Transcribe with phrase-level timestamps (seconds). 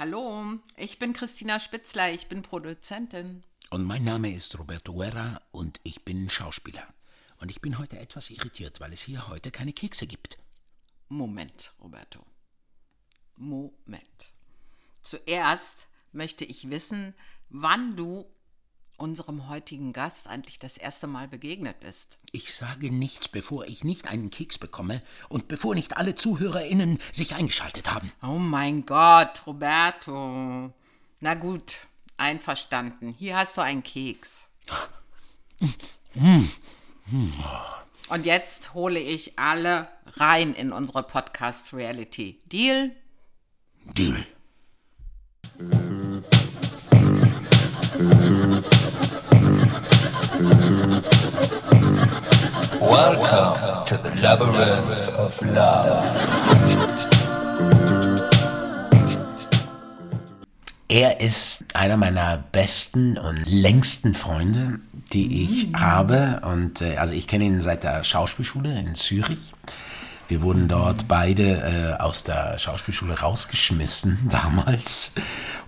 [0.00, 3.44] Hallo, ich bin Christina Spitzler, ich bin Produzentin.
[3.68, 6.88] Und mein Name ist Roberto Guerra und ich bin Schauspieler.
[7.38, 10.38] Und ich bin heute etwas irritiert, weil es hier heute keine Kekse gibt.
[11.10, 12.24] Moment, Roberto.
[13.36, 14.32] Moment.
[15.02, 17.14] Zuerst möchte ich wissen,
[17.50, 18.24] wann du
[19.00, 22.18] unserem heutigen Gast eigentlich das erste Mal begegnet bist.
[22.32, 27.34] Ich sage nichts, bevor ich nicht einen Keks bekomme und bevor nicht alle ZuhörerInnen sich
[27.34, 28.12] eingeschaltet haben.
[28.22, 30.72] Oh mein Gott, Roberto.
[31.20, 31.78] Na gut,
[32.16, 33.14] einverstanden.
[33.18, 34.48] Hier hast du einen Keks.
[38.08, 42.40] Und jetzt hole ich alle rein in unsere Podcast-Reality.
[42.46, 42.92] Deal?
[43.94, 44.26] Deal.
[53.20, 56.02] Welcome to the labyrinth of love.
[60.88, 64.78] Er ist einer meiner besten und längsten Freunde,
[65.12, 66.40] die ich habe.
[66.50, 69.52] Und äh, also ich kenne ihn seit der Schauspielschule in Zürich.
[70.28, 75.12] Wir wurden dort beide äh, aus der Schauspielschule rausgeschmissen damals.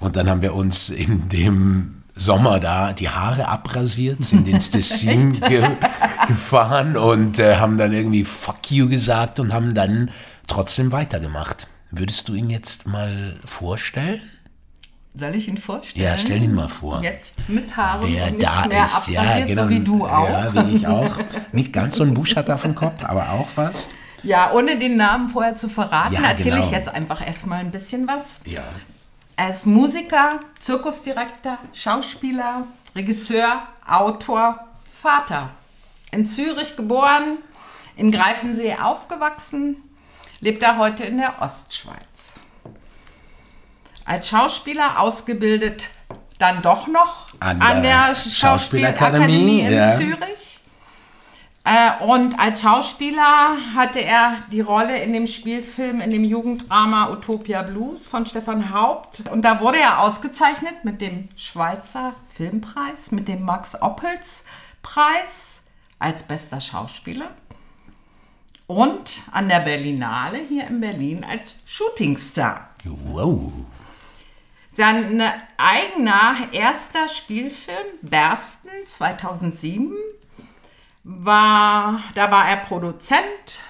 [0.00, 5.32] Und dann haben wir uns in dem Sommer da die Haare abrasiert, sind ins Tessin
[5.32, 5.62] ge
[6.28, 10.10] gefahren und äh, haben dann irgendwie Fuck you gesagt und haben dann
[10.46, 11.68] trotzdem weitergemacht.
[11.90, 14.22] Würdest du ihn jetzt mal vorstellen?
[15.14, 16.04] Soll ich ihn vorstellen?
[16.06, 17.02] Ja, stell ihn mal vor.
[17.02, 19.64] Jetzt mit Haaren Wer nicht da mehr ist, ja, genau.
[19.64, 20.28] so wie du auch.
[20.28, 21.18] Ja, wie ich auch.
[21.52, 23.90] Nicht ganz so ein Busch hat auf dem Kopf, aber auch was.
[24.22, 26.66] Ja, ohne den Namen vorher zu verraten, Ja, erzähle genau.
[26.66, 28.40] ich jetzt einfach erstmal ein bisschen was.
[28.46, 28.62] Ja.
[29.36, 34.58] Er ist Musiker, Zirkusdirektor, Schauspieler, Regisseur, Autor,
[34.98, 35.50] Vater.
[36.12, 37.38] In Zürich geboren,
[37.96, 39.76] in Greifensee aufgewachsen,
[40.40, 42.34] lebt er heute in der Ostschweiz.
[44.04, 45.88] Als Schauspieler ausgebildet
[46.38, 49.96] dann doch noch An an, der der Schauspielakademie, in ja.
[49.96, 50.60] Zürich.
[51.64, 57.62] Äh, und als Schauspieler hatte er die Rolle in dem Spielfilm, in dem Jugenddrama Utopia
[57.62, 59.22] Blues von Stefan Haupt.
[59.30, 64.42] Und da wurde er ausgezeichnet mit dem Schweizer Filmpreis, mit dem Max Oppels
[64.82, 65.51] Preis
[66.02, 67.30] als bester Schauspieler.
[68.66, 72.70] Und an der Berlinale hier in Berlin als Shootingstar.
[72.84, 73.52] Wow.
[74.70, 75.22] Sein
[75.58, 79.92] eigener erster Spielfilm, Bersten 2007,
[81.04, 83.62] war, da war er Produzent,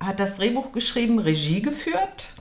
[0.00, 2.32] hat das Drehbuch geschrieben, Regie geführt.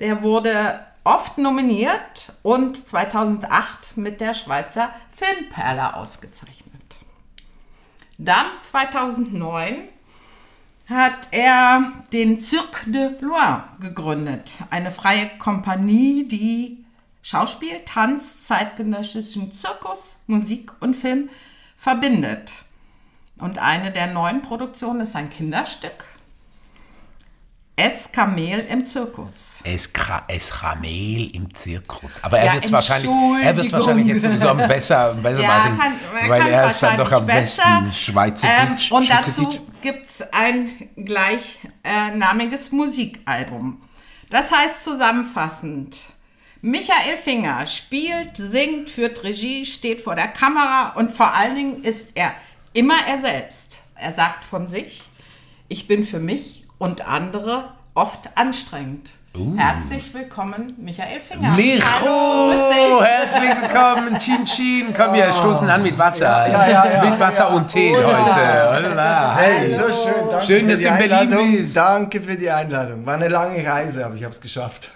[0.00, 6.61] Der wurde oft nominiert und 2008 mit der Schweizer Filmperle ausgezeichnet.
[8.18, 9.88] Dann 2009
[10.88, 16.84] hat er den Cirque de Loin gegründet, eine freie Kompanie, die
[17.22, 21.30] Schauspiel, Tanz, zeitgenössischen Zirkus, Musik und Film
[21.76, 22.52] verbindet.
[23.38, 26.04] Und eine der neuen Produktionen ist ein Kinderstück.
[27.74, 29.60] Es Kamel im Zirkus.
[29.64, 32.22] Es, Kra- es Ramel im Zirkus.
[32.22, 33.10] Aber er Ja, wird es wahrscheinlich,
[33.42, 36.96] er wird's wahrscheinlich jetzt sowieso am besser, besser Ja, machen, kann- weil er ist dann
[36.98, 37.92] doch am wahrscheinlich besten besser.
[38.12, 38.90] Schweizerdeutsch.
[38.90, 39.48] Ähm, und dazu
[39.80, 43.80] gibt es ein gleichnamiges Musikalbum.
[44.30, 45.96] Das heißt zusammenfassend,
[46.60, 52.10] Michael Finger spielt, singt, führt Regie, steht vor der Kamera und vor allen Dingen ist
[52.14, 52.32] er
[52.72, 53.78] immer er selbst.
[53.96, 55.02] Er sagt von sich,
[55.68, 59.10] ich bin für mich und andere oft anstrengend.
[59.38, 59.56] Uh.
[59.56, 61.52] Herzlich willkommen, Michael Finger.
[61.52, 63.06] Micho, Hallo, grüß dich.
[63.08, 64.86] herzlich willkommen, Chin Chin.
[64.94, 66.48] Komm, wir stoßen an mit Wasser.
[66.48, 68.88] Ja, ja, ja, mit Wasser und Tee heute.
[68.88, 69.36] Holla.
[69.38, 70.28] Hey, so schön.
[70.28, 71.52] Danke Schön, für dass die du in Berlin Einladung.
[71.52, 71.76] bist.
[71.76, 73.06] Danke für die Einladung.
[73.06, 74.90] War eine lange Reise, aber ich habe es geschafft.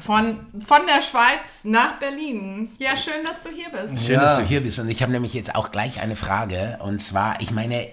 [0.00, 2.70] Von, von der Schweiz nach Berlin.
[2.78, 4.04] Ja, schön, dass du hier bist.
[4.06, 4.20] Schön, Ja.
[4.20, 4.78] dass du hier bist.
[4.78, 6.78] Und ich habe nämlich jetzt auch gleich eine Frage.
[6.82, 7.88] Und zwar, ich meine,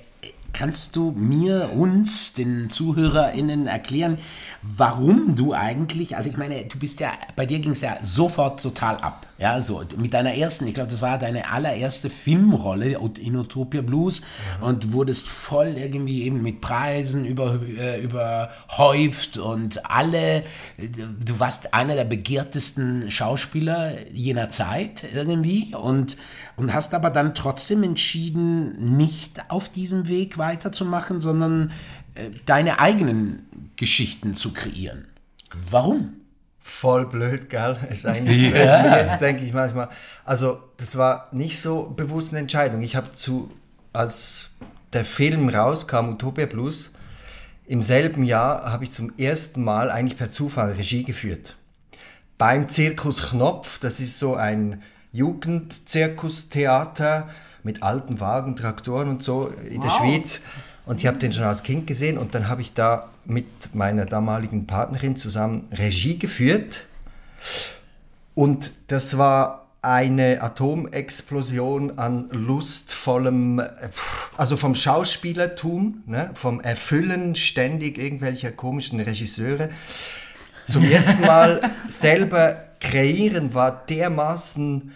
[0.54, 4.20] kannst du mir, uns, den ZuhörerInnen erklären,
[4.62, 8.62] warum du eigentlich, also ich meine, du bist ja, bei dir ging es ja sofort
[8.62, 9.28] total ab.
[9.40, 14.22] Ja, so mit deiner ersten, ich glaube, das war deine allererste Filmrolle in Utopia Blues
[14.62, 20.44] und wurdest voll irgendwie eben mit Preisen über, äh, überhäuft und alle,
[20.78, 26.16] du warst einer der begehrtesten Schauspieler jener Zeit irgendwie und,
[26.56, 31.72] und hast aber dann trotzdem entschieden, nicht auf diesem Weg weiterzumachen, sondern
[32.16, 35.06] äh, deine eigenen Geschichten zu kreieren.
[35.70, 36.14] Warum?
[36.60, 37.78] Voll blöd, gell?
[37.92, 38.98] Ist eigentlich, Ja.
[38.98, 39.90] Jetzt denke ich manchmal.
[40.26, 42.82] Also, das war nicht so bewusst eine Entscheidung.
[42.82, 43.52] Ich habe zu,
[43.92, 44.52] als
[44.94, 46.92] der Film rauskam, Utopia Blues,
[47.66, 51.56] im selben Jahr habe ich zum ersten Mal eigentlich per Zufall Regie geführt.
[52.38, 53.80] beim Zirkus Knopf.
[53.80, 54.82] Das ist so ein
[55.14, 57.30] Jugendzirkustheater
[57.64, 59.98] mit alten Wagen, Traktoren und so in der Wow.
[59.98, 60.42] Schweiz.
[60.86, 64.06] Und ich habe den schon als Kind gesehen und dann habe ich da mit meiner
[64.06, 66.88] damaligen Partnerin zusammen Regie geführt.
[68.36, 73.70] Und das war eine Atomexplosion an lustvollem, äh,
[74.38, 79.70] also vom Schauspielertum, ne, vom Erfüllen ständig irgendwelcher komischen Regisseure.
[80.70, 84.92] Zum ersten Mal selber kreieren war dermaßen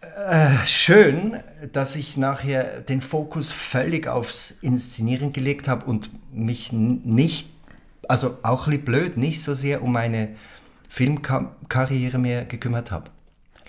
[0.00, 1.36] äh, schön,
[1.72, 7.50] dass ich nachher den Fokus völlig aufs Inszenieren gelegt habe und mich nicht,
[8.08, 10.30] also auch blöd, nicht so sehr um meine
[10.88, 13.10] Filmkarriere mehr gekümmert habe.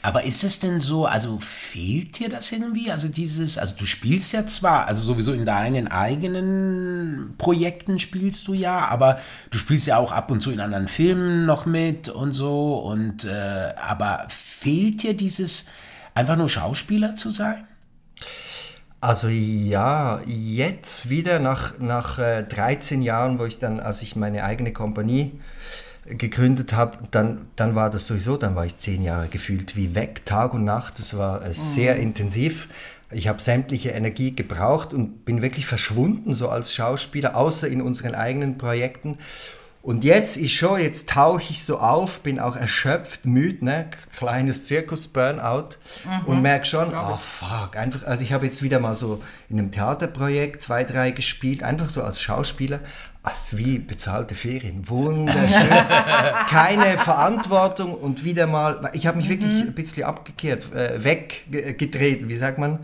[0.02, 2.90] Aber ist es denn so, also fehlt dir das irgendwie?
[2.90, 8.54] Also dieses, also du spielst ja zwar, also sowieso in deinen eigenen Projekten spielst du
[8.54, 9.20] ja, aber
[9.52, 13.26] du spielst ja auch ab und zu in anderen Filmen noch mit und so und
[13.26, 15.68] äh, aber fehlt dir dieses
[16.16, 17.66] einfach nur Schauspieler zu sein?
[19.02, 24.44] Also ja, jetzt wieder nach, nach äh, 13 Jahren, wo ich dann, als ich meine
[24.44, 25.40] eigene Kompanie
[26.10, 30.26] gegründet habe, dann, dann war das sowieso, dann war ich zehn Jahre gefühlt wie weg,
[30.26, 31.00] Tag und Nacht.
[31.00, 32.68] Das war äh, sehr intensiv.
[33.12, 38.16] Ich habe sämtliche Energie gebraucht und bin wirklich verschwunden, so als Schauspieler, außer in unseren
[38.16, 39.18] eigenen Projekten.
[39.82, 43.90] Und jetzt ist schon, jetzt tauche ich so auf, bin auch erschöpft, müde, ne?
[44.14, 45.78] kleines Zirkus-Burnout
[46.26, 49.72] und merke schon, oh fuck, einfach, also ich habe jetzt wieder mal so in einem
[49.72, 52.82] Theaterprojekt zwei, drei gespielt, einfach so als Schauspieler,
[53.22, 55.70] als wie bezahlte Ferien, wunderschön,
[56.50, 62.38] keine Verantwortung und wieder mal, ich habe mich wirklich ein bisschen abgekehrt, äh, weggedreht, wie
[62.38, 62.80] sagt man,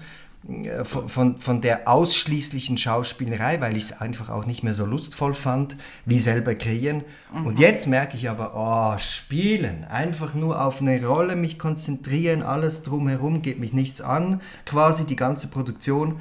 [0.48, 4.86] äh, von, von, von der ausschließlichen Schauspielerei, weil ich es einfach auch nicht mehr so
[4.86, 7.04] lustvoll fand, wie selber kreieren.
[7.46, 12.84] Und jetzt merke ich aber, oh, spielen, einfach nur auf eine Rolle mich konzentrieren, alles
[12.84, 16.20] drumherum geht mich nichts an, quasi die ganze Produktion,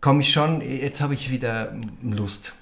[0.00, 2.54] komme ich schon, jetzt habe ich wieder Lust.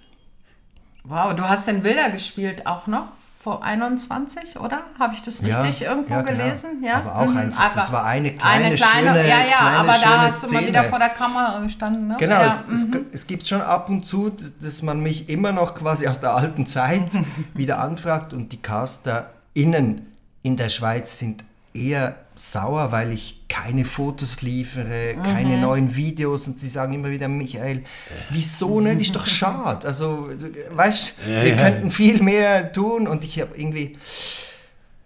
[1.09, 3.07] Wow, du hast den Wilder gespielt auch noch
[3.41, 4.81] vor 21, oder?
[4.99, 6.45] Habe ich das Ja, richtig irgendwo ja, genau.
[6.45, 6.83] gelesen?
[6.85, 9.77] Ja, Aber auch Mhm, einfach, das war eine kleine, eine kleine schöne- Ja, ja, kleine,
[9.79, 10.89] aber da hast du mal wieder Szene.
[10.91, 12.17] vor der Kamera gestanden, ne?
[12.19, 13.07] Genau, ja, es, es, mhm.
[13.13, 16.67] es gibt schon ab und zu, dass man mich immer noch quasi aus der alten
[16.67, 17.09] Zeit
[17.55, 20.05] wieder anfragt und die CasterInnen
[20.43, 21.45] in der Schweiz sind
[21.79, 25.63] eher sauer, weil ich keine Fotos liefere, keine Mhm.
[25.63, 27.83] neuen Videos und sie sagen immer wieder, Michael,
[28.31, 29.01] wieso nicht?
[29.01, 29.87] Ist doch schade.
[29.87, 30.29] Also,
[30.71, 33.97] weißt wir könnten viel mehr tun und ich habe irgendwie,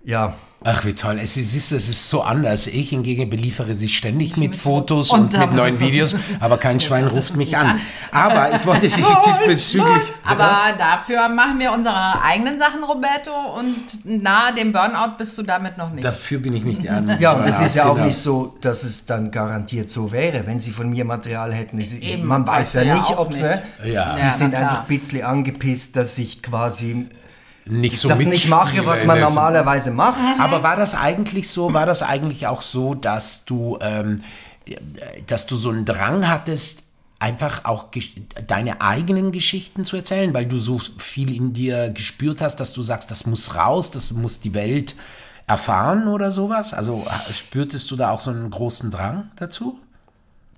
[0.05, 1.19] ja, Ach, wie toll.
[1.21, 2.67] Es ist, es ist so anders.
[2.67, 7.07] Ich hingegen beliefere sie ständig mit Fotos und und, mit neuen Videos, aber kein Schwein
[7.07, 7.81] ruft mich an.
[8.11, 8.95] Aber ich wollte dich
[9.27, 10.03] diesbezüglich...
[10.25, 15.79] Aber dafür machen wir unsere eigenen Sachen, Roberto, und nahe dem Burnout bist du damit
[15.79, 16.05] noch nicht.
[16.05, 17.17] Dafür bin ich nicht an.
[17.21, 18.07] Ja, und es ist ja auch genau.
[18.07, 21.79] nicht so, dass es dann garantiert so wäre, wenn sie von mir Material hätten.
[21.79, 23.39] Es, Eben, man weiß ja ja nicht, ob nicht.
[23.41, 23.91] sie.
[23.91, 24.09] Ja.
[24.09, 27.09] Sie Ja, sind einfach ein bisschen angepisst, dass ich quasi
[27.65, 30.41] nicht so das nicht mache, was man normalerweise macht.
[30.41, 34.23] Aber war das eigentlich so, war das eigentlich auch so, dass du, ähm,
[35.27, 36.85] dass du so einen Drang hattest,
[37.19, 37.87] einfach auch
[38.49, 42.83] deine eigenen Geschichten zu erzählen, weil du so viel in dir gespürt hast, dass du
[42.83, 44.97] sagst, das muss raus, das muss die Welt
[45.47, 46.75] erfahren oder sowas?
[46.75, 49.79] Also spürtest du da auch so einen großen Drang dazu?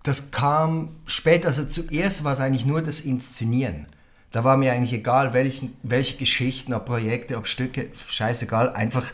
[0.05, 3.87] Das kam später, also zuerst war es eigentlich nur das Inszenieren.
[4.35, 9.05] Da war mir eigentlich egal, welchen, welche Geschichten, ob Projekte, ob Stücke, scheißegal, einfach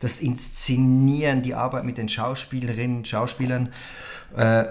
[0.00, 3.72] das Inszenieren, die Arbeit mit den Schauspielerinnen, Schauspielern,
[4.36, 4.64] äh,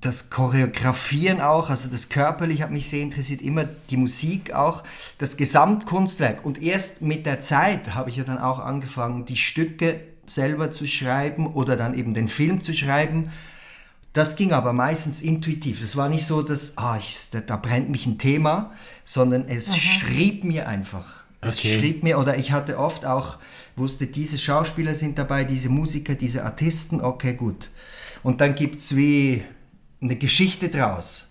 [0.00, 4.82] das Choreografieren auch, also das Körperliche hat mich sehr interessiert, immer die Musik auch,
[5.18, 6.42] das Gesamtkunstwerk.
[6.42, 10.86] Und erst mit der Zeit habe ich ja dann auch angefangen, die Stücke selber zu
[10.86, 13.30] schreiben oder dann eben den Film zu schreiben.
[14.16, 15.82] Das ging aber meistens intuitiv.
[15.82, 18.72] Das war nicht so, dass ah, ich, da, da brennt mich ein Thema,
[19.04, 21.04] sondern es schrieb mir einfach.
[21.42, 21.78] Es Okay.
[21.78, 23.36] schrieb mir, oder ich hatte oft auch,
[23.76, 27.68] wusste, diese Schauspieler sind dabei, diese Musiker, diese Artisten, okay, gut.
[28.22, 29.42] Und dann gibt es wie
[30.00, 31.28] eine Geschichte draus.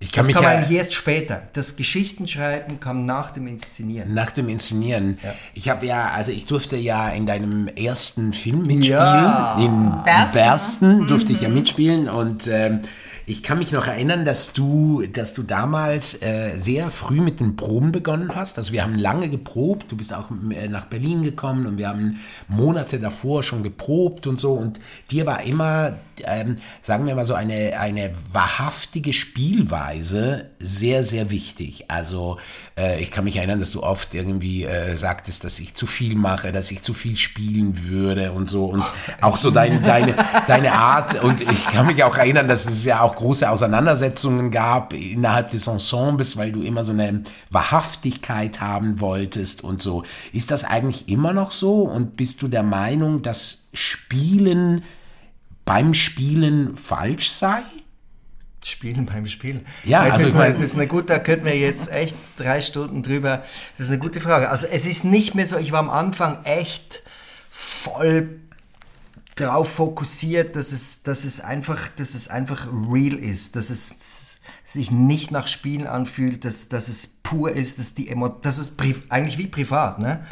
[0.00, 1.42] Ich kann Das mich kam ja, eigentlich erst später.
[1.54, 4.14] Das Geschichtenschreiben kam nach dem Inszenieren.
[4.14, 5.18] Nach dem Inszenieren.
[5.54, 9.00] Ich habe ja, also ich durfte ja in deinem ersten Film mitspielen.
[9.00, 9.58] Ja.
[9.58, 12.82] In Bersten, Bersten durfte ich ja mitspielen und ähm,
[13.30, 17.56] Ich kann mich noch erinnern, dass du, dass du damals äh, sehr früh mit den
[17.56, 18.56] Proben begonnen hast.
[18.56, 19.92] Also wir haben lange geprobt.
[19.92, 24.40] Du bist auch äh, nach Berlin gekommen und wir haben Monate davor schon geprobt und
[24.40, 24.54] so.
[24.54, 24.80] Und
[25.10, 31.90] dir war immer, ähm, sagen wir mal so, eine, eine wahrhaftige Spielweise sehr, sehr wichtig.
[31.90, 32.38] Also
[32.78, 36.14] äh, ich kann mich erinnern, dass du oft irgendwie äh, sagtest, dass ich zu viel
[36.14, 38.64] mache, dass ich zu viel spielen würde und so.
[38.64, 38.84] Und
[39.20, 40.14] auch so dein, deine,
[40.46, 41.22] deine Art.
[41.22, 45.66] Und ich kann mich auch erinnern, dass es ja auch große Auseinandersetzungen gab innerhalb des
[45.66, 50.04] Ensembles, weil du immer so eine Wahrhaftigkeit haben wolltest und so.
[50.32, 51.82] Ist das eigentlich immer noch so?
[51.82, 54.84] Und bist du der Meinung, dass Spielen
[55.64, 57.62] beim Spielen falsch sei?
[58.64, 59.66] Spielen beim Spielen.
[59.82, 62.16] Ja, das, also ist ich eine, das ist eine gute, da könnten wir jetzt echt
[62.36, 63.42] drei Stunden drüber.
[63.78, 64.48] Das ist eine gute Frage.
[64.48, 67.02] Also es ist nicht mehr so, ich war am Anfang echt
[67.50, 68.38] voll
[69.40, 73.94] drauf fokussiert, dass es, dass es einfach, dass es einfach real ist, dass es
[74.64, 78.70] sich nicht nach Spielen anfühlt, dass, dass es pur ist, dass die Emo dass es
[78.70, 80.26] pri eigentlich wie privat, ne?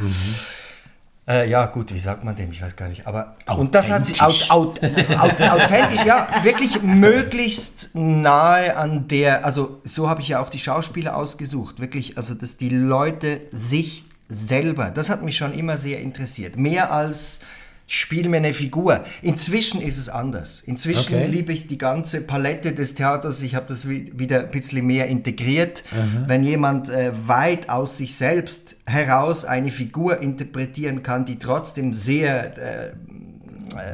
[1.28, 2.52] Äh, ja, gut, wie sagt man dem?
[2.52, 3.06] Ich weiß gar nicht.
[3.06, 4.50] Aber und das hat sich Authentisch.
[4.50, 9.44] aut, aut, aut, authentisch, ja, wirklich möglichst nahe an der.
[9.44, 14.04] Also so habe ich ja auch die Schauspieler ausgesucht, wirklich, also dass die Leute sich
[14.28, 14.90] selber.
[14.90, 17.40] Das hat mich schon immer sehr interessiert, mehr als
[17.88, 19.04] Spiel mir eine Figur.
[19.22, 20.60] Inzwischen ist es anders.
[20.66, 21.26] Inzwischen Okay.
[21.26, 23.42] liebe ich die ganze Palette des Theaters.
[23.42, 25.84] Ich habe das wi- wieder ein bisschen mehr integriert.
[26.26, 32.56] Wenn jemand äh, weit aus sich selbst heraus eine Figur interpretieren kann, die trotzdem sehr
[32.58, 32.92] äh,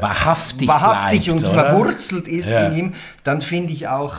[0.01, 1.65] Wahrhaftig, wahrhaftig bleibt, und oder?
[1.71, 2.69] verwurzelt ist Ja.
[2.69, 2.93] in ihm,
[3.25, 4.15] dann finde ich auch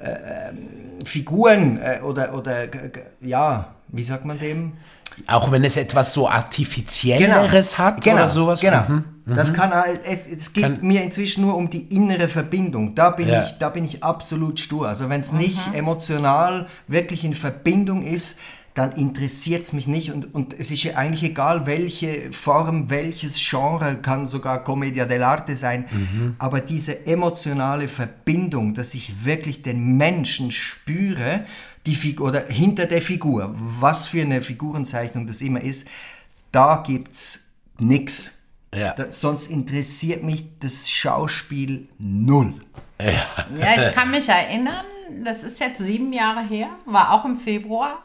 [0.00, 2.66] äh, Figuren äh, oder, oder
[3.20, 4.72] ja, wie sagt man dem?
[5.26, 8.60] Auch wenn es etwas so Artifizielleres hat genau, oder sowas?
[8.60, 8.82] Genau.
[8.88, 9.04] Mhm.
[9.34, 9.72] Das kann
[10.04, 12.94] es, es geht Kann- mir inzwischen nur um die innere Verbindung.
[12.94, 13.42] Da bin Ja.
[13.42, 14.88] ich, da bin ich absolut stur.
[14.88, 18.38] Also wenn es nicht emotional wirklich in Verbindung ist,
[18.74, 23.36] dann interessiert es mich nicht und, und es ist ja eigentlich egal, welche Form, welches
[23.38, 26.34] Genre, kann sogar Commedia dell'arte sein, Mhm.
[26.38, 31.46] aber diese emotionale Verbindung, dass ich wirklich den Menschen spüre,
[31.86, 35.86] die Figur oder hinter der Figur, was für eine Figurenzeichnung das immer ist,
[36.52, 38.32] da gibt's nix.
[38.74, 38.92] Ja.
[38.94, 42.60] Da, sonst interessiert mich das Schauspiel null.
[42.98, 44.84] Ja, ich kann mich erinnern,
[45.22, 48.02] das ist jetzt sieben Jahre her, war auch im Februar.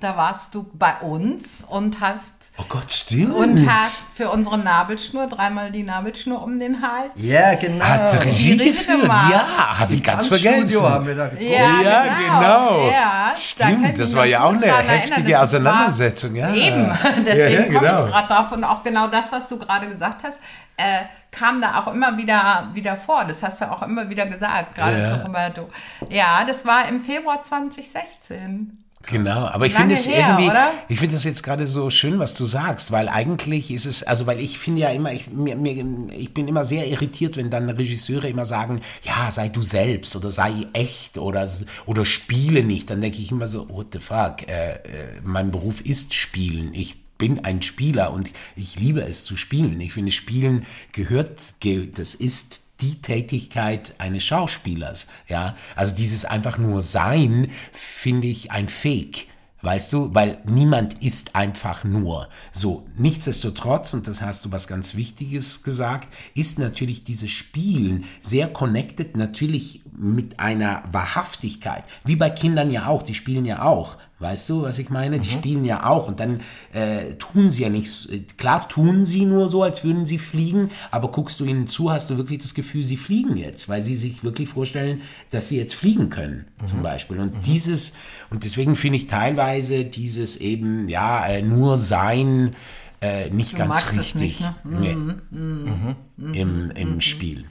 [0.00, 3.34] Da warst du bei uns und hast Oh Gott, stimmt.
[3.34, 7.10] und hast für unsere Nabelschnur dreimal die Nabelschnur um den Hals.
[7.16, 7.84] Ja, genau.
[7.84, 9.02] Hat Regie Regie geführt?
[9.02, 9.32] gemacht.
[9.32, 10.82] Ja, habe ich ganz Tanzstudio vergessen.
[10.84, 11.42] haben wir da geguckt.
[11.50, 12.38] Ja, Ja, genau.
[12.70, 12.90] genau.
[12.90, 14.88] Ja, da Stimmt, ich das war ja auch eine erinnern.
[14.88, 16.54] heftige Auseinandersetzung, ja.
[16.54, 18.04] Eben, Ja, deswegen ja, komme genau.
[18.04, 18.52] ich gerade drauf.
[18.52, 20.36] Und auch genau das, was du gerade gesagt hast,
[20.76, 23.24] äh, kam da auch immer wieder, wieder vor.
[23.24, 25.08] Das hast du auch immer wieder gesagt, gerade Ja.
[25.08, 25.68] zu Roberto.
[26.08, 28.84] Ja, das war im Februar 2016.
[29.06, 30.72] Genau, aber ich finde es irgendwie, oder?
[30.88, 34.26] ich finde das jetzt gerade so schön, was du sagst, weil eigentlich ist es, also
[34.26, 37.70] weil ich finde ja immer, ich, mir, mir, ich bin immer sehr irritiert, wenn dann
[37.70, 41.48] Regisseure immer sagen, ja, sei du selbst oder sei echt oder,
[41.86, 42.90] oder spiele nicht.
[42.90, 44.78] Dann denke ich immer so, what the fuck, äh, äh,
[45.22, 46.74] mein Beruf ist Spielen.
[46.74, 49.80] Ich bin ein Spieler und ich liebe es zu spielen.
[49.80, 55.56] Ich finde, Spielen gehört, ge- das ist die Tätigkeit eines Schauspielers, ja.
[55.74, 59.26] Also dieses einfach nur Sein finde ich ein Fake.
[59.60, 62.86] Weißt du, weil niemand ist einfach nur so.
[62.96, 69.16] Nichtsdestotrotz, und das hast du was ganz Wichtiges gesagt, ist natürlich dieses Spielen sehr connected,
[69.16, 71.84] natürlich mit einer Wahrhaftigkeit.
[72.04, 73.96] Wie bei Kindern ja auch, die spielen ja auch.
[74.20, 75.20] Weißt du, was ich meine?
[75.20, 76.40] Die spielen ja auch und dann
[76.72, 78.10] äh, tun sie ja nicht.
[78.10, 81.92] äh, Klar tun sie nur so, als würden sie fliegen, aber guckst du ihnen zu,
[81.92, 85.58] hast du wirklich das Gefühl, sie fliegen jetzt, weil sie sich wirklich vorstellen, dass sie
[85.58, 87.20] jetzt fliegen können, zum Beispiel.
[87.20, 87.94] Und dieses,
[88.30, 92.56] und deswegen finde ich teilweise dieses eben, ja, äh, nur sein
[93.00, 95.20] äh, nicht ganz magst es richtig nicht, ne?
[95.30, 96.40] nee.
[96.40, 97.44] im, im Spiel.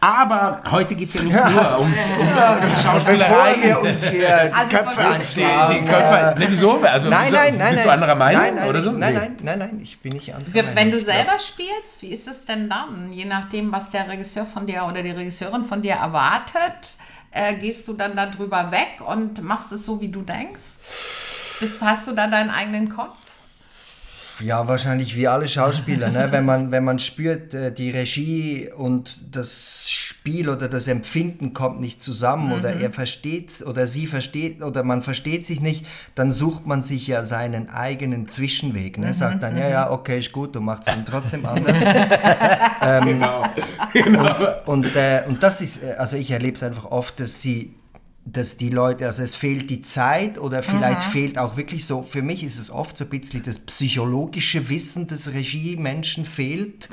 [0.00, 3.54] Aber heute geht es ja nicht nur ums, um die Schauspielerei.
[3.54, 5.74] Bevor wir uns hier die Also Köpfe anschlagen.
[5.74, 6.80] Die Köpfe, ne, wieso?
[6.80, 7.70] Also, Nein, nein, nein.
[7.72, 7.84] Bist nein.
[7.84, 8.92] du anderer Meinung nein, nein, oder so?
[8.92, 9.18] Nein, Nee.
[9.20, 10.76] nein, nein, nein, ich bin nicht anderer Wenn Meinung.
[10.76, 13.12] wenn du selber spielst, wie ist es denn dann?
[13.12, 16.96] Je nachdem, was der Regisseur von dir oder die Regisseurin von dir erwartet,
[17.32, 20.78] äh, gehst du dann darüber weg und machst es so, wie du denkst?
[21.60, 23.16] Bist, hast du da deinen eigenen Kopf?
[24.40, 26.28] Ja, wahrscheinlich wie alle Schauspieler, ne?
[26.30, 31.80] wenn, man, wenn man spürt, äh, die Regie und das Spiel oder das Empfinden kommt
[31.80, 32.80] nicht zusammen oder Mhm.
[32.82, 37.22] er versteht oder sie versteht oder man versteht sich nicht, dann sucht man sich ja
[37.22, 38.98] seinen eigenen Zwischenweg.
[38.98, 39.14] Ne?
[39.14, 41.78] Sagt dann, ja, ja, okay, ist gut, du machst es dann trotzdem anders.
[43.92, 44.28] Genau.
[44.66, 47.74] Und, äh, und das ist, äh, also ich erlebe es einfach oft, dass sie,
[48.26, 52.22] dass die Leute, also es fehlt die Zeit oder vielleicht fehlt auch wirklich so, für
[52.22, 56.88] mich ist es oft so ein bisschen das psychologische Wissen des Regiemenschen fehlt,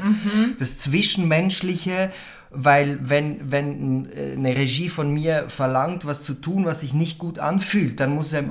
[0.60, 2.12] das Zwischenmenschliche,
[2.52, 7.18] weil wenn, wenn äh, eine Regie von mir verlangt, was zu tun, was sich nicht
[7.18, 8.44] gut anfühlt, dann muss er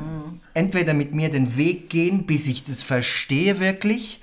[0.54, 4.20] entweder mit mir den Weg gehen, bis ich das verstehe wirklich,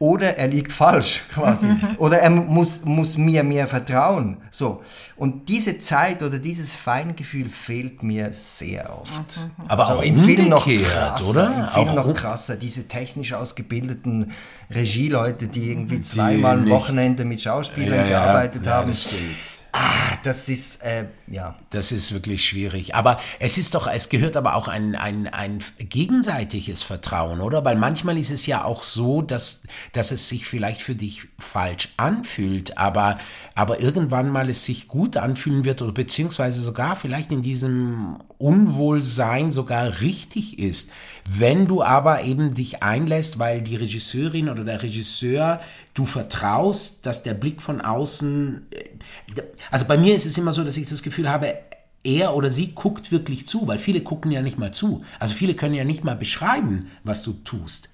[0.00, 1.68] oder er liegt falsch quasi.
[1.98, 4.38] oder er muss, muss mir mehr vertrauen.
[4.50, 4.82] So.
[5.16, 9.38] Und diese Zeit oder dieses Feingefühl fehlt mir sehr oft.
[9.68, 11.46] Aber Also auch in Filmen noch krasser, oder?
[11.46, 11.52] In
[11.84, 12.56] Filmen Auch noch krasser.
[12.56, 14.32] Diese technisch ausgebildeten
[14.70, 18.88] Regieleute, die irgendwie Die zweimal am nicht- Wochenende mit Schauspielern Ja, ja, gearbeitet ja, haben.
[18.88, 19.59] das stimmt.
[19.72, 21.56] Ah, das ist, äh, ja.
[21.70, 22.94] Das ist wirklich schwierig.
[22.94, 27.64] Aber es ist doch, es gehört aber auch ein, ein, ein gegenseitiges Vertrauen, oder?
[27.64, 29.62] Weil manchmal ist es ja auch so, dass,
[29.92, 33.18] dass es sich vielleicht für dich falsch anfühlt, aber,
[33.54, 39.52] aber irgendwann mal es sich gut anfühlen wird oder beziehungsweise sogar vielleicht in diesem Unwohlsein
[39.52, 40.90] sogar richtig ist.
[41.32, 45.60] Wenn du aber eben dich einlässt, weil die Regisseurin oder der Regisseur,
[45.94, 50.64] du vertraust, dass der Blick von außen, äh, also bei mir ist es immer so,
[50.64, 51.54] dass ich das Gefühl habe,
[52.02, 55.04] er oder sie guckt wirklich zu, weil viele gucken ja nicht mal zu.
[55.20, 57.90] Also viele können ja nicht mal beschreiben, was du tust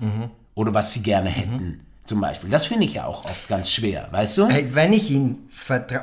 [0.55, 1.81] oder was sie gerne hätten.
[2.05, 2.49] Zum Beispiel.
[2.49, 4.49] Das finde ich ja auch oft ganz schwer, weißt du?
[4.49, 5.49] Wenn ich ihn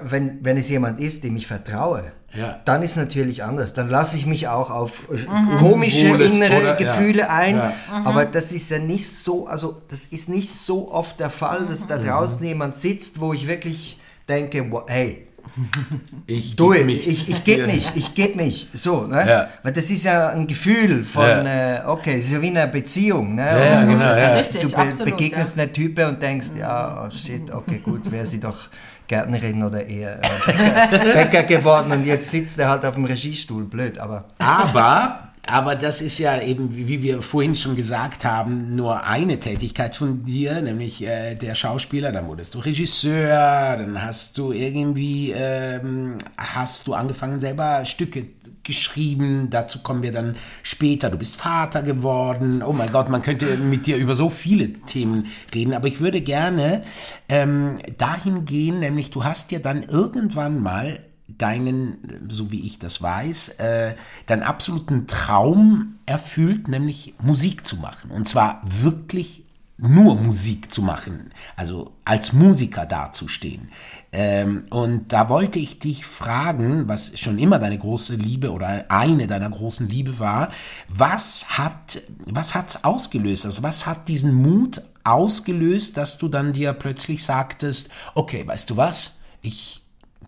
[0.04, 2.60] wenn, wenn es jemand ist, dem ich vertraue, Ja.
[2.66, 3.74] dann ist natürlich anders.
[3.74, 6.66] Dann lasse ich mich auch auf äh, komische Wohles, innere oder?
[6.70, 6.74] Ja.
[6.76, 7.58] Gefühle ein.
[7.58, 7.74] Ja.
[8.04, 11.88] Aber das ist ja nicht so, also das ist nicht so oft der Fall, dass
[11.88, 15.28] da draußen jemand sitzt, wo ich wirklich denke, wow, hey,
[16.28, 19.28] Ich du, geb ich, ich, ich gebe mich, ich gebe mich, so, ne?
[19.28, 19.48] Ja.
[19.62, 21.78] Weil das ist ja ein Gefühl von, Ja.
[21.78, 23.46] äh, okay, es ist ja wie eine Beziehung, ne?
[23.46, 24.34] Ja, genau, ja.
[24.36, 25.18] Richtig, du be absolut.
[25.18, 25.64] begegnest ja.
[25.64, 28.70] einer Type und denkst, ja, oh shit, okay, gut, wäre sie doch
[29.08, 33.66] Gärtnerin oder eher äh, Bäcker, Bäcker geworden und jetzt sitzt er halt auf dem Regiestuhl,
[33.66, 39.04] blöd, aber Aber, aber das ist ja eben, wie wir vorhin schon gesagt haben, nur
[39.04, 42.14] eine Tätigkeit von dir, nämlich äh, der Schauspieler.
[42.14, 48.28] Dann wurdest du Regisseur, dann hast du irgendwie, ähm, hast du angefangen selber Stücke
[48.64, 49.50] geschrieben.
[49.50, 51.10] Dazu kommen wir dann später.
[51.10, 52.64] Du bist Vater geworden.
[52.64, 55.74] Oh mein Gott, man könnte mit dir über so viele Themen reden.
[55.74, 56.84] Aber ich würde gerne
[57.30, 63.02] ähm, dahin gehen, nämlich du hast dir dann irgendwann mal deinen, so wie ich das
[63.02, 68.12] weiß, äh, deinen absoluten Traum erfüllt, nämlich Musik zu machen.
[68.12, 69.43] Und zwar wirklich
[69.78, 73.70] nur Musik zu machen, also als Musiker dazustehen.
[74.12, 79.26] Ähm, und da wollte ich dich fragen, was schon immer deine große Liebe oder eine
[79.26, 80.52] deiner großen Liebe war,
[80.88, 83.46] was hat, was hat's ausgelöst?
[83.46, 88.78] Also was hat diesen Mut ausgelöst, dass du dann dir plötzlich sagtest, okay, weißt du
[88.78, 89.22] was?
[89.42, 89.82] Ich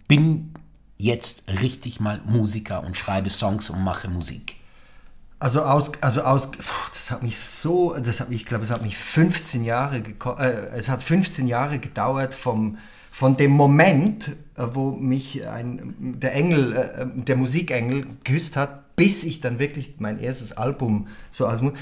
[0.07, 0.53] bin
[0.97, 4.55] jetzt richtig mal Musiker und schreibe Songs und mache Musik.
[5.45, 6.49] Also aus, also aus,
[6.91, 9.97] das hat mich so, das hat mich, ich glaube, es hat mich 15 Jahre,
[10.39, 12.79] äh, es hat 15 Jahre gedauert vom,
[13.11, 19.23] von dem Moment, äh, wo mich ein, der Engel, äh, der Musikengel geküsst hat, bis
[19.23, 21.73] ich dann wirklich mein erstes Album so als Mu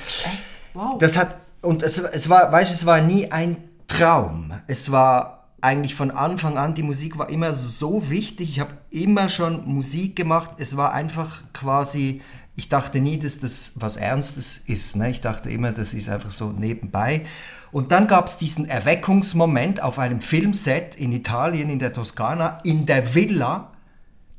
[0.73, 0.97] Wow.
[0.97, 3.56] Das hat, und es, es war, weißt du, es war nie ein
[3.88, 4.52] Traum.
[4.67, 8.49] Es war eigentlich von Anfang an, die Musik war immer so wichtig.
[8.49, 10.56] Ich habe immer schon Musik gemacht.
[10.58, 12.21] Es war einfach quasi,
[12.56, 14.96] ich dachte nie, dass das was Ernstes ist.
[14.96, 15.10] Ne?
[15.10, 17.26] Ich dachte immer, das ist einfach so nebenbei.
[17.72, 22.86] Und dann gab es diesen Erweckungsmoment auf einem Filmset in Italien, in der Toskana, in
[22.86, 23.72] der Villa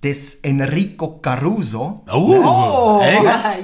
[0.05, 2.05] des Enrico Caruso.
[2.13, 3.03] Oh,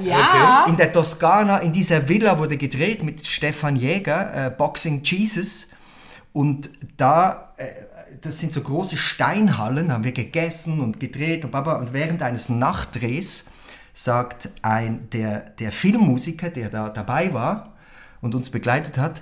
[0.03, 0.65] ja.
[0.67, 5.69] In der Toskana, in dieser Villa wurde gedreht mit Stefan Jäger, äh, Boxing Jesus.
[6.33, 7.67] Und da, äh,
[8.19, 11.75] das sind so große Steinhallen, haben wir gegessen und gedreht und baba.
[11.75, 13.45] Und während eines Nachtdrehs
[13.93, 17.73] sagt ein, der, der Filmmusiker, der da dabei war
[18.21, 19.21] und uns begleitet hat,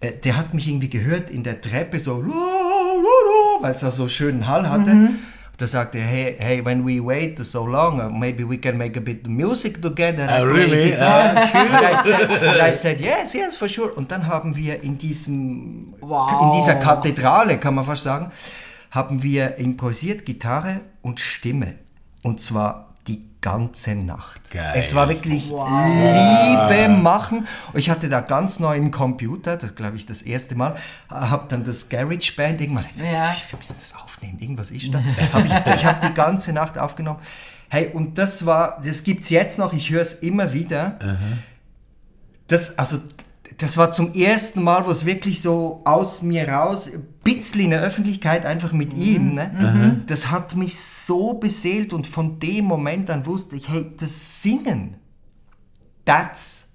[0.00, 2.24] äh, der hat mich irgendwie gehört in der Treppe so,
[3.60, 5.10] weil es da so schönen Hall hatte.
[5.56, 8.98] Da sagte er, hey, hey, when we wait so long, uh, maybe we can make
[8.98, 10.26] a bit of music together.
[10.28, 10.90] I Oh, really?
[10.90, 13.92] guitar." and I said, and I said, yes, yes, for sure.
[13.92, 16.42] Und dann haben wir in diesem, Wow.
[16.42, 18.32] in dieser Kathedrale, kann man fast sagen,
[18.90, 21.76] haben wir improvisiert Gitarre und Stimme.
[22.22, 22.93] Und zwar
[23.44, 24.50] ganze Nacht.
[24.50, 24.72] Geil.
[24.74, 27.46] Es war wirklich Liebe machen.
[27.72, 30.74] Und Ich hatte da ganz neuen Computer, das glaube ich das erste Mal,
[31.10, 33.36] habe dann das Garage Band irgendwann, Ja.
[33.50, 35.00] wir müssen das aufnehmen, irgendwas ist da.
[35.32, 37.18] Hab ich ich habe die ganze Nacht aufgenommen.
[37.68, 40.98] Hey, und das war, das gibt's jetzt noch, ich höre es immer wieder.
[42.48, 42.98] Das, also,
[43.58, 46.90] das war zum ersten Mal, wo es wirklich so aus mir raus,
[47.24, 50.02] bisschen in der Öffentlichkeit, einfach mit ihm, ne?
[50.06, 54.96] das hat mich so beseelt und von dem Moment an wusste ich, hey, das Singen,
[56.04, 56.68] that's,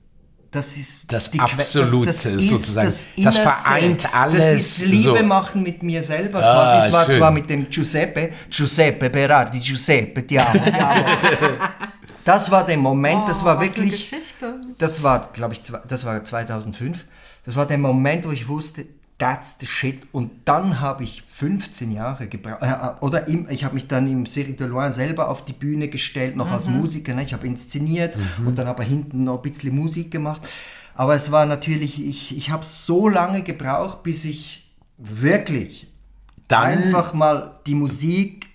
[0.52, 2.88] das ist Das die Que- Absolute sozusagen.
[2.88, 3.42] Das Innerste.
[3.44, 5.24] vereint alles Das ist Liebe so.
[5.24, 6.88] machen mit mir selber Ah, quasi.
[6.88, 7.18] Es war schön.
[7.20, 11.06] zwar mit dem Giuseppe, Giuseppe Berardi, Giuseppe, ti amo, ti amo.
[12.26, 14.60] Das war der Moment, das war Oh, wirklich, Geschichte.
[14.78, 17.04] das war, glaube ich, das war 2005.
[17.46, 18.86] Das war der Moment, wo ich wusste,
[19.20, 20.08] that's the shit.
[20.12, 24.24] Und dann habe ich 15 Jahre gebraucht, äh, oder im, ich habe mich dann im
[24.24, 27.14] Série de Loin selber auf die Bühne gestellt, noch als Musiker.
[27.14, 27.24] Ne?
[27.24, 30.48] Ich habe inszeniert und dann aber hinten noch ein bisschen Musik gemacht.
[30.96, 35.88] Aber es war natürlich, ich, ich habe so lange gebraucht, bis ich wirklich
[36.48, 38.48] Dann, einfach mal die Musik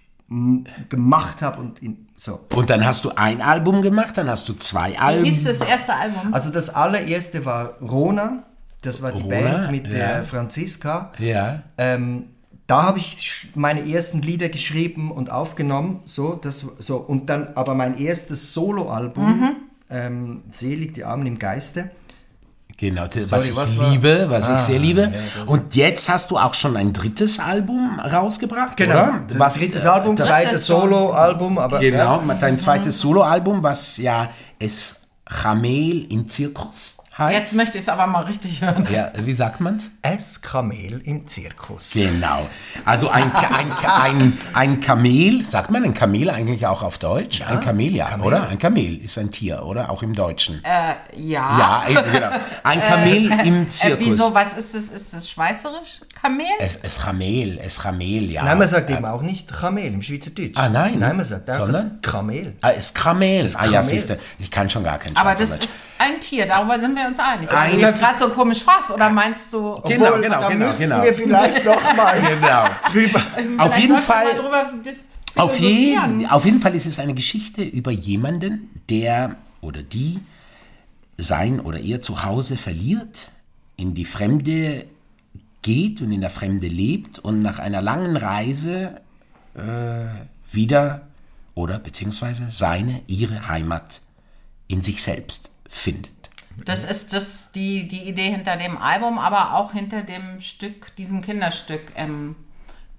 [0.89, 2.41] gemacht habe und in, so.
[2.55, 5.25] und dann hast du ein Album gemacht, dann hast du zwei Wie Alben.
[5.25, 6.33] hieß das erste Album?
[6.33, 8.43] Also das allererste war Rona,
[8.87, 9.93] das war die Rona, Band mit ja.
[9.93, 11.13] der Franziska.
[11.19, 11.63] Ja.
[11.79, 12.25] Ähm,
[12.67, 17.75] da habe ich meine ersten Lieder geschrieben und aufgenommen, so, das, so und dann aber
[17.75, 19.51] mein erstes Soloalbum, Mhm.
[19.91, 21.91] ähm, Selig die Armen im Geiste.
[22.77, 25.03] Genau, das, was Sorry, ich was liebe, was ich Ah, sehr liebe.
[25.03, 29.23] ja, Und jetzt hast du auch schon ein drittes Album rausgebracht, Genau, oder?
[29.39, 30.67] das drittes Album, das, zweites.
[30.67, 32.35] Soloalbum, aber Genau, ja.
[32.41, 37.39] dein zweites Soloalbum, was ja Es Chamel im Zirkus heißt.
[37.39, 38.87] Jetzt möchte ich es aber mal richtig hören.
[38.93, 39.93] ja, wie sagt man's?
[40.03, 41.91] Es Kamel im Zirkus.
[41.93, 42.49] Genau.
[42.85, 47.43] Also ein, ein, ein, ein Kamel, sagt man ein Kamel eigentlich auch auf Deutsch?
[47.43, 48.49] ein Kamel, ja, oder?
[48.49, 49.91] Ein Kamel ist ein Tier, oder?
[49.91, 50.63] Auch im Deutschen.
[50.65, 51.59] Äh, ja.
[51.59, 52.31] ja, eben, genau.
[52.63, 53.99] Ein Kamel im Äh, Zirkus.
[54.07, 54.85] wieso, was ist das?
[54.89, 56.01] Ist das schweizerisch?
[56.21, 56.47] Kamel?
[56.59, 58.45] Es, es Chamel, es Chamel, ja.
[58.45, 60.57] Nein, man sagt eben auch nicht Kamel im Schweizerdeutsch.
[60.57, 60.99] Ah, nein.
[60.99, 62.01] Nein, man sagt auch Sondern?
[62.03, 62.55] Kamel.
[62.61, 63.47] Ah, es Kamel.
[63.55, 63.85] Ah ja, Kamel.
[63.85, 65.65] siehst du, ich kann schon gar kein aber das Schweizerdeutsch.
[65.65, 67.51] ist ein Tier, darüber sind wir uns einig.
[67.51, 69.81] Ein- Wenn du jetzt gerade so komisch fragst, oder meinst du...
[69.87, 71.03] Genau, Obwohl, genau, da genau, genau.
[71.03, 72.65] wir vielleicht nochmals Genau.
[72.91, 73.19] drüber.
[73.59, 75.05] Auf Vielleicht jeden sollten wir Fall- mal drüber dis-
[75.37, 80.21] Auf jeden, auf jeden Fall ist es eine Geschichte über jemanden, der oder die
[81.17, 83.31] sein oder ihr Zuhause verliert,
[83.77, 84.85] in die Fremde
[85.63, 89.01] geht und in der Fremde lebt und nach einer langen Reise
[89.55, 89.61] äh,
[90.53, 91.03] wieder
[91.55, 94.01] oder beziehungsweise seine, ihre Heimat
[94.69, 96.11] in sich selbst findet.
[96.65, 101.21] Das ist das, die, die Idee hinter dem Album, aber auch hinter dem Stück, diesem
[101.21, 102.37] Kinderstück im,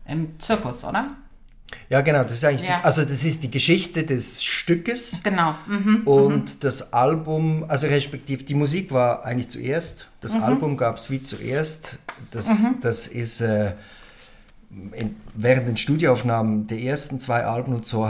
[0.07, 1.11] im Zirkus, oder?
[1.89, 2.79] Ja, genau, das ist eigentlich Ja.
[2.79, 5.55] Die, also das ist die Geschichte des Stückes Genau.
[5.67, 6.01] Mhm.
[6.05, 10.43] und das Album, also respektive die Musik war eigentlich zuerst, das Mhm.
[10.43, 11.97] Album gab es wie zuerst.
[12.31, 12.47] Das,
[12.81, 13.73] das ist äh,
[14.69, 18.01] in, während den Studioaufnahmen der ersten zwei Alben und so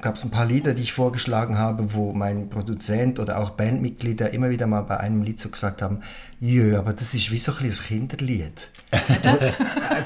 [0.00, 4.32] gab es ein paar Lieder, die ich vorgeschlagen habe, wo mein Produzent oder auch Bandmitglieder
[4.32, 6.00] immer wieder mal bei einem Lied so gesagt haben,
[6.40, 8.68] jö, aber das ist wie so ein Kinderlied.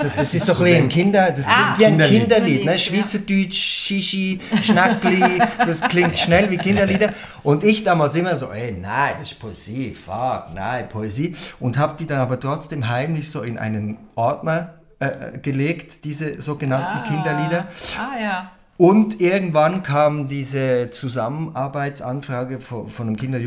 [0.00, 1.74] Das, das ist so ein Kinder, das Ah.
[1.78, 2.20] wie ein Kinderlied.
[2.20, 2.78] Kinderlied, ne?
[2.78, 7.12] Schweizerdeutsch, Shishi, Schnackli, das klingt schnell wie Kinderlieder.
[7.42, 11.36] Und ich damals immer so, ey, nein, das ist Poesie, fuck, nein, Poesie.
[11.60, 17.08] Und habe die dann aber trotzdem heimlich so in einen Ordner äh, gelegt, diese sogenannten
[17.08, 17.68] Kinderlieder.
[17.98, 18.50] Ah ja.
[18.76, 23.38] Und irgendwann kam diese Zusammenarbeitsanfrage von, von einem Kinder-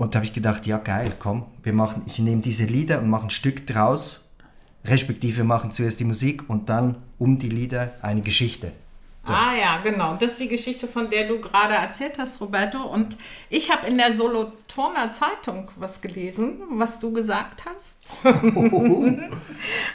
[0.00, 3.10] und da habe ich gedacht, ja geil, komm, wir machen, ich nehme diese Lieder und
[3.10, 4.22] mache ein Stück draus.
[4.82, 8.72] Respektive wir machen zuerst die Musik und dann um die Lieder eine Geschichte.
[9.26, 10.16] Ah ja, genau.
[10.16, 12.82] Das ist die Geschichte, von der du gerade erzählt hast, Roberto.
[12.82, 13.16] Und
[13.48, 17.96] ich habe in der Solothurner Zeitung was gelesen, was du gesagt hast.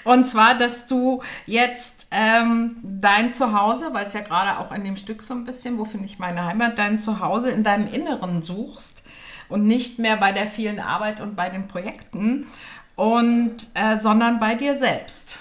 [0.03, 4.95] Und zwar, dass du jetzt ähm, dein Zuhause, weil es ja gerade auch in dem
[4.95, 9.01] Stück so ein bisschen, wo finde ich meine Heimat, dein Zuhause in deinem Inneren suchst
[9.49, 12.47] und nicht mehr bei der vielen Arbeit und bei den Projekten,
[12.95, 15.37] und, äh, sondern bei dir selbst.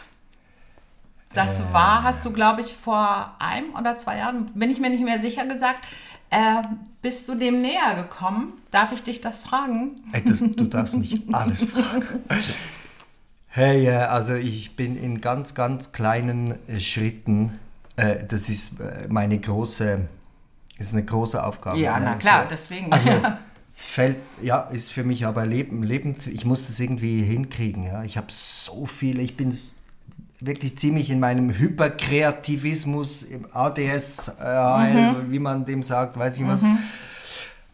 [1.34, 5.04] Das war, hast du, glaube ich, vor einem oder zwei Jahren, bin ich mir nicht
[5.04, 5.84] mehr sicher gesagt,
[6.30, 6.62] äh,
[7.02, 8.54] bist du dem näher gekommen?
[8.70, 9.96] Darf ich dich das fragen?
[10.12, 12.24] Ey, das, du darfst mich alles fragen.
[13.48, 17.58] Hey, äh, also ich bin in ganz, ganz kleinen äh, Schritten,
[17.96, 20.00] äh, das ist äh, meine große,
[20.78, 21.78] ist eine große Aufgabe.
[21.78, 22.06] Ja, ne?
[22.06, 22.92] na klar, deswegen.
[22.92, 23.10] Also,
[23.76, 28.02] es fällt, ja, ist für mich aber Leben, Leben, ich muss das irgendwie hinkriegen, ja.
[28.02, 29.52] Ich habe so viele, ich bin
[30.46, 36.64] wirklich ziemlich in meinem Hyperkreativismus, im ADS, äh, wie man dem sagt, weiß ich was.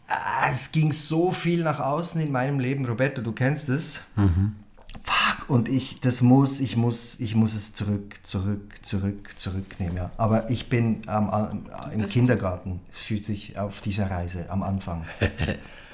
[0.08, 4.02] Ah, Es ging so viel nach außen in meinem Leben, Roberto, du kennst es.
[5.02, 10.10] Fuck, und ich, das muss, ich muss, ich muss es zurück, zurück, zurück, zurücknehmen, ja.
[10.18, 15.04] Aber ich bin am, im bist- Kindergarten, es fühlt sich auf dieser Reise am Anfang.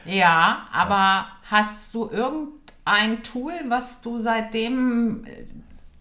[0.09, 5.27] Ja, aber hast du irgendein Tool, was du seitdem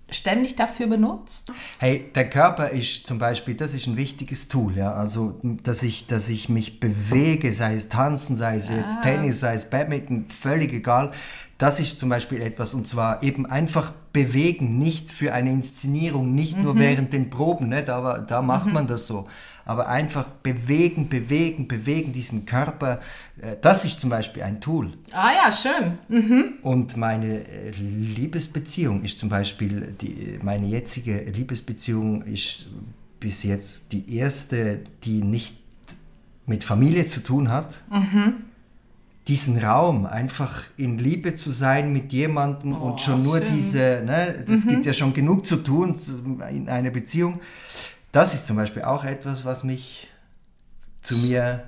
[0.10, 1.52] ständig dafür benutzt?
[1.80, 4.94] Hey, der Körper ist zum Beispiel, das ist ein wichtiges Tool, ja.
[4.94, 9.56] Also, dass ich, dass ich mich bewege, sei es Tanzen, sei es jetzt Tennis, sei
[9.56, 11.12] es Badminton, völlig egal.
[11.58, 16.58] Das ist zum Beispiel etwas, und zwar eben einfach bewegen, nicht für eine Inszenierung, nicht
[16.58, 17.82] nur während den Proben, ne?
[17.84, 19.28] da, da macht man das so.
[19.64, 23.00] Aber einfach bewegen, bewegen, bewegen, diesen Körper,
[23.42, 24.94] äh, das ist zum Beispiel ein Tool.
[25.12, 25.98] Ah ja, schön.
[26.62, 32.68] Und meine äh, Liebesbeziehung ist zum Beispiel, die, meine jetzige Liebesbeziehung ist
[33.20, 35.58] bis jetzt die erste, die nicht
[36.46, 37.82] mit Familie zu tun hat.
[39.28, 43.56] Diesen Raum, einfach in Liebe zu sein mit jemandem und schon nur schön.
[43.56, 46.00] diese, ne, das gibt ja schon genug zu tun
[46.52, 47.40] in einer Beziehung.
[48.12, 50.10] Das ist zum Beispiel auch etwas, was mich
[51.02, 51.64] zu mir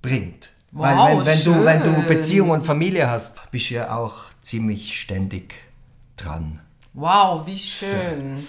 [0.00, 0.50] bringt.
[0.70, 2.02] Weil Wow, wenn, wenn, du, wenn du.
[2.08, 5.54] Beziehung und Familie hast, bist du ja auch ziemlich ständig
[6.16, 6.60] dran.
[6.94, 8.46] Wow, wie schön.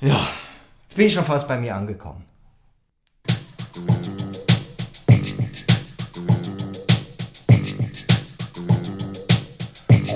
[0.00, 0.28] Ja,
[0.82, 2.24] jetzt bin ich schon fast bei mir angekommen.